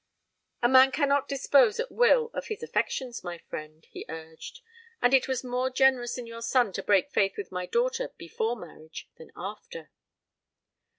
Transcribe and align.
"A 0.63 0.67
man 0.67 0.91
cannot 0.91 1.27
dispose 1.27 1.79
at 1.79 1.91
will 1.91 2.31
of 2.33 2.47
his 2.47 2.63
affections, 2.63 3.23
my 3.23 3.37
friend," 3.37 3.85
he 3.91 4.03
urged; 4.09 4.61
"and 4.99 5.13
it 5.13 5.27
was 5.27 5.43
more 5.43 5.69
generous 5.69 6.17
in 6.17 6.25
your 6.25 6.41
son 6.41 6.73
to 6.73 6.81
break 6.81 7.11
faith 7.11 7.37
with 7.37 7.51
my 7.51 7.67
daughter 7.67 8.11
before 8.17 8.55
marriage 8.55 9.07
than 9.19 9.31
after." 9.35 9.91